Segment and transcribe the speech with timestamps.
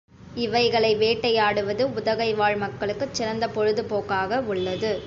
[0.35, 4.93] இவைகளை வேட்டையாடுவது, உதகை வாழ் மக்களுக்குச் சிறந்த பொழுது போக்காக உள்ளது.